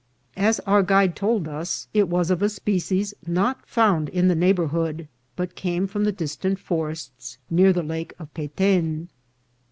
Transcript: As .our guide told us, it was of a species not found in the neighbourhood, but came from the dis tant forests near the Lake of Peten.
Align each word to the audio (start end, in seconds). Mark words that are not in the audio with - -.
As 0.37 0.59
.our 0.61 0.81
guide 0.81 1.15
told 1.15 1.47
us, 1.47 1.87
it 1.93 2.09
was 2.09 2.31
of 2.31 2.41
a 2.41 2.49
species 2.49 3.13
not 3.27 3.63
found 3.67 4.09
in 4.09 4.29
the 4.29 4.35
neighbourhood, 4.35 5.07
but 5.35 5.53
came 5.53 5.85
from 5.85 6.05
the 6.05 6.11
dis 6.11 6.35
tant 6.37 6.57
forests 6.57 7.37
near 7.51 7.71
the 7.71 7.83
Lake 7.83 8.15
of 8.17 8.33
Peten. 8.33 9.09